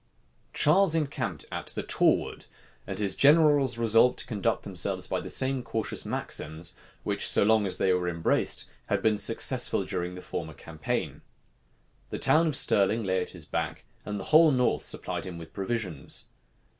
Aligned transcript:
Charles 0.51 0.95
encamped 0.95 1.45
at 1.51 1.67
the 1.75 1.83
Torwood; 1.83 2.47
and 2.87 2.97
his 2.97 3.13
generals 3.13 3.77
resolved 3.77 4.17
to 4.17 4.25
conduct 4.25 4.63
themselves 4.63 5.05
by 5.05 5.19
the 5.21 5.29
same 5.29 5.61
cautious 5.61 6.07
maxims, 6.07 6.75
which 7.03 7.29
so 7.29 7.43
long 7.43 7.67
as 7.67 7.77
they 7.77 7.93
were 7.93 8.09
embraced, 8.09 8.65
had 8.87 9.03
been 9.03 9.19
successful 9.19 9.85
during 9.85 10.15
the 10.15 10.21
former 10.23 10.55
campaign. 10.55 11.21
The 12.09 12.17
town 12.17 12.47
of 12.47 12.55
Stirling 12.55 13.03
lay 13.03 13.21
at 13.21 13.29
his 13.29 13.45
back, 13.45 13.83
and 14.03 14.19
the 14.19 14.23
whole 14.33 14.49
north 14.49 14.83
supplied 14.83 15.23
him 15.27 15.37
with 15.37 15.53
provisions. 15.53 16.29